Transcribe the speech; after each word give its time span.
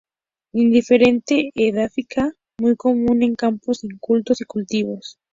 Indiferente 0.55 1.51
edáfica, 1.53 2.33
muy 2.59 2.75
común 2.75 3.21
en 3.21 3.35
campos 3.35 3.83
incultos 3.83 4.41
y 4.41 4.45
cultivos. 4.45 5.19